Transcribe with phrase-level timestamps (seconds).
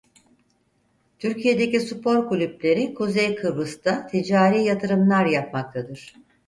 [1.19, 6.15] Türkiye'deki spor kulüpleri Kuzey Kıbrıs'da ticari yatırımlar yapmaktadır.